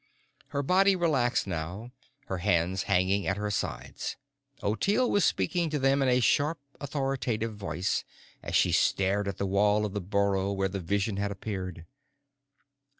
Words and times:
Her 0.47 0.63
body 0.63 0.95
relaxed 0.95 1.45
now, 1.45 1.91
her 2.25 2.39
hands 2.39 2.85
hanging 2.89 3.27
at 3.27 3.37
her 3.37 3.51
sides, 3.51 4.17
Ottilie 4.63 5.07
was 5.11 5.23
speaking 5.23 5.69
to 5.69 5.77
them 5.77 6.01
in 6.01 6.07
a 6.07 6.19
sharp, 6.19 6.59
authoritative 6.79 7.53
voice 7.55 8.03
as 8.41 8.55
she 8.55 8.71
stared 8.71 9.27
at 9.27 9.37
the 9.37 9.45
wall 9.45 9.85
of 9.85 9.93
the 9.93 10.01
burrow 10.01 10.53
where 10.53 10.69
the 10.69 10.79
vision 10.79 11.17
had 11.17 11.29
appeared. 11.29 11.85